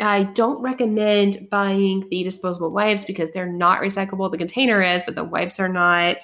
I 0.00 0.24
don't 0.24 0.60
recommend 0.60 1.48
buying 1.50 2.06
the 2.10 2.22
disposable 2.22 2.70
wipes 2.70 3.04
because 3.04 3.30
they're 3.30 3.50
not 3.50 3.80
recyclable. 3.80 4.30
The 4.30 4.38
container 4.38 4.82
is, 4.82 5.02
but 5.06 5.14
the 5.14 5.24
wipes 5.24 5.58
are 5.58 5.70
not 5.70 6.18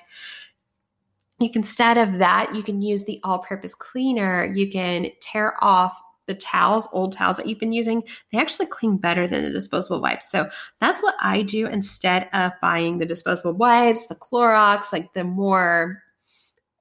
you 1.43 1.51
can 1.51 1.63
instead 1.63 1.97
of 1.97 2.19
that 2.19 2.55
you 2.55 2.63
can 2.63 2.83
use 2.83 3.05
the 3.05 3.21
all-purpose 3.25 3.75
cleaner. 3.75 4.53
You 4.55 4.71
can 4.71 5.11
tear 5.21 5.55
off 5.63 5.97
the 6.27 6.35
towels 6.35 6.89
old 6.93 7.13
towels 7.13 7.37
that 7.37 7.47
you've 7.49 7.59
been 7.59 7.73
using. 7.73 8.03
They 8.31 8.39
actually 8.39 8.67
clean 8.67 8.97
better 8.97 9.27
than 9.27 9.45
the 9.45 9.51
disposable 9.51 10.01
wipes. 10.01 10.31
So 10.31 10.49
that's 10.81 11.03
what 11.03 11.15
i 11.21 11.43
do 11.43 11.67
instead 11.67 12.29
of 12.33 12.53
buying 12.61 12.99
the 12.99 13.07
disposable 13.07 13.55
wipes 13.55 14.07
the 14.07 14.15
Clorox 14.15 14.93
like 14.93 15.13
the 15.15 15.25
more 15.25 16.03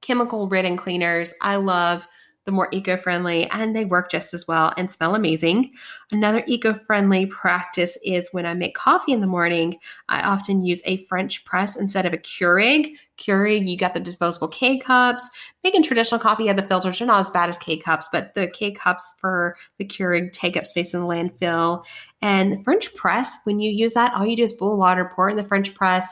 chemical 0.02 0.48
ridden 0.48 0.78
cleaners. 0.78 1.34
I 1.42 1.56
love 1.58 2.08
the 2.46 2.52
more 2.52 2.70
eco 2.72 2.98
friendly, 2.98 3.48
and 3.52 3.76
they 3.76 3.86
work 3.86 4.10
just 4.10 4.34
as 4.34 4.48
well 4.48 4.74
and 4.78 4.92
smell 4.92 5.16
amazing. 5.16 5.72
Another 6.12 6.44
eco 6.48 6.74
friendly 6.74 7.28
practice 7.28 7.98
is 8.04 8.30
when 8.32 8.46
I 8.46 8.54
make 8.54 8.76
coffee 8.76 9.12
in 9.12 9.22
the 9.22 9.28
morning, 9.28 9.78
I 10.10 10.22
often 10.22 10.64
use 10.64 10.82
a 10.86 10.98
French 11.06 11.46
press 11.46 11.76
instead 11.76 12.06
of 12.06 12.14
a 12.14 12.18
Keurig. 12.18 12.94
Keurig, 13.18 13.68
you 13.68 13.78
got 13.78 13.94
the 13.94 14.00
disposable 14.00 14.48
K 14.48 14.80
cups. 14.80 15.30
Making 15.64 15.84
traditional 15.84 16.20
coffee, 16.20 16.48
have 16.48 16.56
the 16.56 16.64
filters. 16.64 16.98
They're 16.98 17.08
not 17.08 17.20
as 17.20 17.30
bad 17.30 17.50
as 17.50 17.58
K 17.60 17.78
cups, 17.78 18.08
but 18.12 18.34
the 18.34 18.48
K 18.48 18.72
cups 18.72 19.14
for 19.20 19.56
the 19.78 19.86
Keurig 19.86 20.34
take 20.34 20.58
up 20.58 20.66
space 20.66 20.96
in 20.96 21.02
the 21.02 21.06
landfill. 21.06 21.84
And 22.24 22.64
French 22.64 22.94
press, 22.96 23.38
when 23.44 23.60
you 23.60 23.70
use 23.70 23.94
that, 23.94 24.14
all 24.16 24.26
you 24.26 24.36
do 24.36 24.44
is 24.44 24.54
boil 24.54 24.78
water, 24.78 25.12
pour 25.14 25.30
it 25.30 25.34
in 25.34 25.38
the 25.38 25.44
French 25.44 25.76
press 25.76 26.12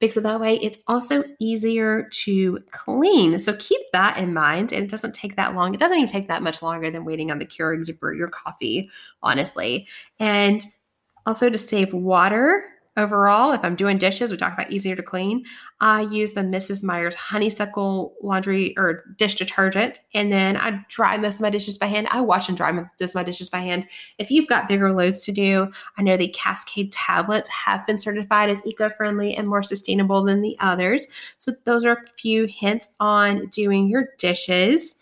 fix 0.00 0.16
it 0.16 0.22
that 0.22 0.40
way. 0.40 0.58
It's 0.60 0.78
also 0.86 1.24
easier 1.40 2.08
to 2.10 2.60
clean. 2.70 3.38
So 3.38 3.54
keep 3.54 3.80
that 3.92 4.16
in 4.16 4.32
mind. 4.32 4.72
And 4.72 4.84
it 4.84 4.90
doesn't 4.90 5.14
take 5.14 5.36
that 5.36 5.54
long. 5.54 5.74
It 5.74 5.80
doesn't 5.80 5.96
even 5.96 6.08
take 6.08 6.28
that 6.28 6.42
much 6.42 6.62
longer 6.62 6.90
than 6.90 7.04
waiting 7.04 7.30
on 7.30 7.38
the 7.38 7.46
Keurig 7.46 7.84
to 7.86 7.92
brew 7.92 8.16
your 8.16 8.28
coffee, 8.28 8.90
honestly. 9.22 9.88
And 10.20 10.62
also 11.26 11.50
to 11.50 11.58
save 11.58 11.92
water, 11.92 12.64
Overall, 12.98 13.52
if 13.52 13.60
I'm 13.62 13.76
doing 13.76 13.96
dishes, 13.96 14.32
we 14.32 14.36
talk 14.36 14.54
about 14.54 14.72
easier 14.72 14.96
to 14.96 15.04
clean. 15.04 15.44
I 15.80 16.00
use 16.00 16.32
the 16.32 16.40
Mrs. 16.40 16.82
Meyer's 16.82 17.14
honeysuckle 17.14 18.12
laundry 18.24 18.76
or 18.76 19.04
dish 19.16 19.36
detergent, 19.36 20.00
and 20.14 20.32
then 20.32 20.56
I 20.56 20.84
dry 20.88 21.16
most 21.16 21.36
of 21.36 21.42
my 21.42 21.50
dishes 21.50 21.78
by 21.78 21.86
hand. 21.86 22.08
I 22.10 22.20
wash 22.20 22.48
and 22.48 22.58
dry 22.58 22.72
most 22.72 23.00
of 23.00 23.14
my 23.14 23.22
dishes 23.22 23.48
by 23.48 23.60
hand. 23.60 23.86
If 24.18 24.32
you've 24.32 24.48
got 24.48 24.66
bigger 24.66 24.92
loads 24.92 25.20
to 25.26 25.32
do, 25.32 25.70
I 25.96 26.02
know 26.02 26.16
the 26.16 26.26
Cascade 26.26 26.90
tablets 26.90 27.48
have 27.50 27.86
been 27.86 27.98
certified 27.98 28.50
as 28.50 28.66
eco-friendly 28.66 29.36
and 29.36 29.46
more 29.46 29.62
sustainable 29.62 30.24
than 30.24 30.42
the 30.42 30.56
others. 30.58 31.06
So 31.38 31.52
those 31.62 31.84
are 31.84 31.92
a 31.92 32.10
few 32.18 32.46
hints 32.46 32.88
on 32.98 33.46
doing 33.46 33.86
your 33.86 34.08
dishes. 34.18 34.96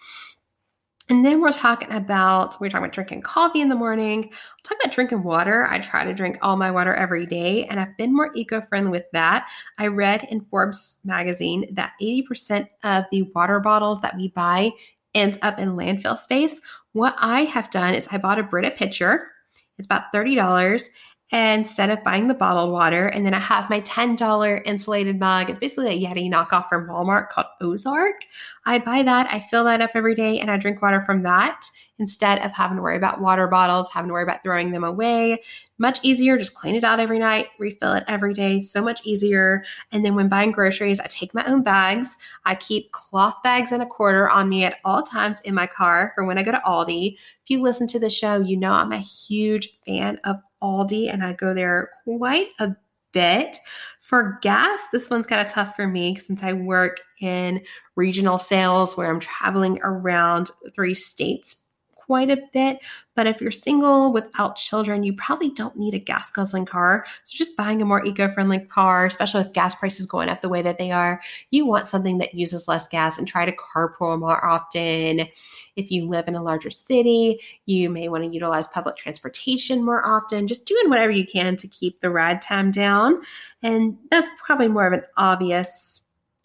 And 1.08 1.24
then 1.24 1.40
we're 1.40 1.52
talking 1.52 1.92
about, 1.92 2.60
we're 2.60 2.68
talking 2.68 2.84
about 2.84 2.92
drinking 2.92 3.22
coffee 3.22 3.60
in 3.60 3.68
the 3.68 3.76
morning. 3.76 4.22
We're 4.22 4.62
talking 4.64 4.78
about 4.82 4.94
drinking 4.94 5.22
water. 5.22 5.68
I 5.70 5.78
try 5.78 6.04
to 6.04 6.12
drink 6.12 6.36
all 6.42 6.56
my 6.56 6.70
water 6.70 6.94
every 6.94 7.26
day, 7.26 7.64
and 7.66 7.78
I've 7.78 7.96
been 7.96 8.12
more 8.12 8.32
eco 8.34 8.60
friendly 8.60 8.90
with 8.90 9.04
that. 9.12 9.46
I 9.78 9.86
read 9.86 10.26
in 10.30 10.40
Forbes 10.50 10.98
magazine 11.04 11.72
that 11.74 11.92
80% 12.02 12.68
of 12.82 13.04
the 13.12 13.22
water 13.36 13.60
bottles 13.60 14.00
that 14.00 14.16
we 14.16 14.28
buy 14.28 14.72
ends 15.14 15.38
up 15.42 15.60
in 15.60 15.76
landfill 15.76 16.18
space. 16.18 16.60
What 16.92 17.14
I 17.18 17.42
have 17.42 17.70
done 17.70 17.94
is 17.94 18.08
I 18.10 18.18
bought 18.18 18.40
a 18.40 18.42
Brita 18.42 18.72
pitcher. 18.72 19.28
It's 19.78 19.86
about 19.86 20.12
$30 20.12 20.88
instead 21.32 21.90
of 21.90 22.04
buying 22.04 22.28
the 22.28 22.34
bottled 22.34 22.70
water. 22.70 23.08
And 23.08 23.26
then 23.26 23.34
I 23.34 23.40
have 23.40 23.68
my 23.68 23.80
$10 23.80 24.62
insulated 24.64 25.18
mug. 25.18 25.50
It's 25.50 25.58
basically 25.58 25.88
a 25.88 26.08
Yeti 26.08 26.30
knockoff 26.30 26.68
from 26.68 26.86
Walmart 26.86 27.30
called 27.30 27.48
Ozark. 27.60 28.14
I 28.64 28.78
buy 28.78 29.02
that, 29.02 29.26
I 29.30 29.40
fill 29.40 29.64
that 29.64 29.80
up 29.80 29.90
every 29.94 30.14
day, 30.14 30.38
and 30.38 30.50
I 30.50 30.56
drink 30.56 30.82
water 30.82 31.02
from 31.04 31.22
that 31.24 31.68
instead 31.98 32.38
of 32.40 32.52
having 32.52 32.76
to 32.76 32.82
worry 32.82 32.96
about 32.96 33.20
water 33.20 33.46
bottles, 33.46 33.88
having 33.90 34.08
to 34.08 34.12
worry 34.12 34.22
about 34.22 34.42
throwing 34.42 34.70
them 34.70 34.84
away. 34.84 35.42
Much 35.78 35.98
easier, 36.02 36.38
just 36.38 36.54
clean 36.54 36.74
it 36.74 36.84
out 36.84 37.00
every 37.00 37.18
night, 37.18 37.48
refill 37.58 37.94
it 37.94 38.04
every 38.06 38.34
day. 38.34 38.60
So 38.60 38.82
much 38.82 39.00
easier. 39.04 39.64
And 39.92 40.04
then 40.04 40.14
when 40.14 40.28
buying 40.28 40.52
groceries, 40.52 41.00
I 41.00 41.06
take 41.06 41.34
my 41.34 41.44
own 41.46 41.62
bags. 41.62 42.16
I 42.44 42.54
keep 42.54 42.92
cloth 42.92 43.36
bags 43.42 43.72
and 43.72 43.82
a 43.82 43.86
quarter 43.86 44.28
on 44.28 44.48
me 44.48 44.64
at 44.64 44.76
all 44.84 45.02
times 45.02 45.40
in 45.42 45.54
my 45.54 45.66
car 45.66 46.12
for 46.14 46.24
when 46.24 46.38
I 46.38 46.42
go 46.42 46.52
to 46.52 46.62
Aldi. 46.66 47.14
If 47.14 47.50
you 47.50 47.62
listen 47.62 47.86
to 47.88 47.98
the 47.98 48.10
show, 48.10 48.40
you 48.40 48.56
know 48.56 48.72
I'm 48.72 48.92
a 48.92 48.98
huge 48.98 49.78
fan 49.86 50.18
of 50.24 50.36
Aldi 50.62 51.12
and 51.12 51.22
I 51.22 51.32
go 51.32 51.54
there 51.54 51.90
quite 52.04 52.48
a 52.58 52.74
bit. 53.12 53.58
For 54.00 54.38
gas, 54.40 54.80
this 54.92 55.10
one's 55.10 55.26
kind 55.26 55.40
of 55.44 55.48
tough 55.52 55.74
for 55.74 55.88
me 55.88 56.14
since 56.14 56.42
I 56.42 56.52
work 56.52 57.00
in 57.20 57.60
regional 57.96 58.38
sales 58.38 58.96
where 58.96 59.10
I'm 59.10 59.18
traveling 59.18 59.80
around 59.82 60.50
three 60.74 60.94
states 60.94 61.56
quite 62.06 62.30
a 62.30 62.38
bit. 62.52 62.78
But 63.14 63.26
if 63.26 63.40
you're 63.40 63.50
single 63.50 64.12
without 64.12 64.56
children, 64.56 65.02
you 65.02 65.12
probably 65.14 65.50
don't 65.50 65.76
need 65.76 65.94
a 65.94 65.98
gas 65.98 66.30
guzzling 66.30 66.66
car. 66.66 67.04
So 67.24 67.36
just 67.36 67.56
buying 67.56 67.82
a 67.82 67.84
more 67.84 68.04
eco 68.04 68.30
friendly 68.32 68.60
car, 68.60 69.06
especially 69.06 69.44
with 69.44 69.52
gas 69.52 69.74
prices 69.74 70.06
going 70.06 70.28
up 70.28 70.40
the 70.40 70.48
way 70.48 70.62
that 70.62 70.78
they 70.78 70.92
are, 70.92 71.20
you 71.50 71.66
want 71.66 71.86
something 71.86 72.18
that 72.18 72.34
uses 72.34 72.68
less 72.68 72.86
gas 72.88 73.18
and 73.18 73.26
try 73.26 73.44
to 73.44 73.52
carpool 73.52 74.18
more 74.18 74.44
often. 74.44 75.26
If 75.76 75.90
you 75.90 76.08
live 76.08 76.28
in 76.28 76.36
a 76.36 76.42
larger 76.42 76.70
city, 76.70 77.40
you 77.66 77.90
may 77.90 78.08
want 78.08 78.24
to 78.24 78.30
utilize 78.30 78.66
public 78.68 78.96
transportation 78.96 79.84
more 79.84 80.06
often, 80.06 80.46
just 80.46 80.66
doing 80.66 80.88
whatever 80.88 81.10
you 81.10 81.26
can 81.26 81.56
to 81.56 81.68
keep 81.68 82.00
the 82.00 82.10
ride 82.10 82.40
time 82.40 82.70
down. 82.70 83.20
And 83.62 83.96
that's 84.10 84.28
probably 84.38 84.68
more 84.68 84.86
of 84.86 84.92
an 84.92 85.02
obvious 85.16 86.02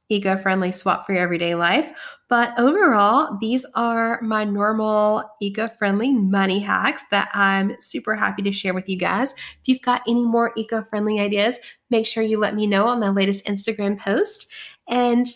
eco 0.09 0.35
friendly 0.37 0.71
swap 0.71 1.05
for 1.05 1.13
your 1.13 1.21
everyday 1.21 1.55
life. 1.55 1.89
But 2.31 2.57
overall, 2.57 3.37
these 3.41 3.65
are 3.75 4.21
my 4.21 4.45
normal 4.45 5.29
eco 5.41 5.67
friendly 5.67 6.13
money 6.13 6.59
hacks 6.61 7.03
that 7.11 7.29
I'm 7.33 7.75
super 7.81 8.15
happy 8.15 8.41
to 8.43 8.53
share 8.53 8.73
with 8.73 8.87
you 8.87 8.95
guys. 8.95 9.33
If 9.33 9.65
you've 9.65 9.81
got 9.81 10.01
any 10.07 10.23
more 10.23 10.53
eco 10.55 10.81
friendly 10.89 11.19
ideas, 11.19 11.57
make 11.89 12.07
sure 12.07 12.23
you 12.23 12.39
let 12.39 12.55
me 12.55 12.67
know 12.67 12.87
on 12.87 13.01
my 13.01 13.09
latest 13.09 13.43
Instagram 13.47 13.99
post. 13.99 14.47
And 14.87 15.27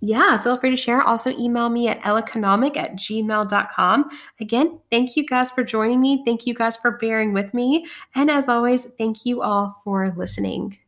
yeah, 0.00 0.40
feel 0.40 0.58
free 0.58 0.70
to 0.70 0.78
share. 0.78 1.02
Also, 1.02 1.28
email 1.32 1.68
me 1.68 1.88
at 1.88 2.00
ellaeconomic 2.00 2.78
at 2.78 2.96
gmail.com. 2.96 4.08
Again, 4.40 4.80
thank 4.90 5.16
you 5.16 5.26
guys 5.26 5.50
for 5.50 5.62
joining 5.62 6.00
me. 6.00 6.22
Thank 6.24 6.46
you 6.46 6.54
guys 6.54 6.74
for 6.74 6.92
bearing 6.92 7.34
with 7.34 7.52
me. 7.52 7.86
And 8.14 8.30
as 8.30 8.48
always, 8.48 8.86
thank 8.96 9.26
you 9.26 9.42
all 9.42 9.78
for 9.84 10.14
listening. 10.16 10.78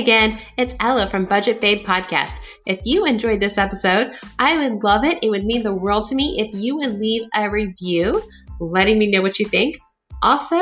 Again, 0.00 0.38
it's 0.56 0.74
Ella 0.80 1.06
from 1.06 1.26
Budget 1.26 1.60
Babe 1.60 1.86
Podcast. 1.86 2.40
If 2.66 2.80
you 2.84 3.04
enjoyed 3.04 3.38
this 3.38 3.58
episode, 3.58 4.14
I 4.38 4.56
would 4.56 4.82
love 4.82 5.04
it. 5.04 5.22
It 5.22 5.28
would 5.28 5.44
mean 5.44 5.62
the 5.62 5.74
world 5.74 6.04
to 6.08 6.14
me 6.14 6.40
if 6.40 6.60
you 6.60 6.76
would 6.76 6.98
leave 6.98 7.28
a 7.34 7.50
review 7.50 8.22
letting 8.58 8.98
me 8.98 9.10
know 9.10 9.20
what 9.20 9.38
you 9.38 9.46
think. 9.46 9.78
Also, 10.22 10.58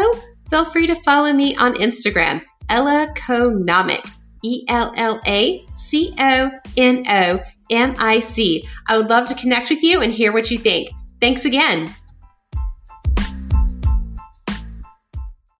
feel 0.50 0.64
free 0.64 0.88
to 0.88 0.96
follow 0.96 1.32
me 1.32 1.56
on 1.56 1.74
Instagram, 1.74 2.42
Ella 2.68 3.14
Conomic, 3.14 4.04
E 4.44 4.64
L 4.68 4.92
L 4.96 5.20
A 5.24 5.64
C 5.76 6.14
O 6.18 6.50
N 6.76 7.04
O 7.08 7.40
M 7.70 7.94
I 7.98 8.18
C. 8.18 8.68
I 8.88 8.98
would 8.98 9.08
love 9.08 9.28
to 9.28 9.34
connect 9.36 9.70
with 9.70 9.84
you 9.84 10.02
and 10.02 10.12
hear 10.12 10.32
what 10.32 10.50
you 10.50 10.58
think. 10.58 10.90
Thanks 11.20 11.44
again. 11.44 11.94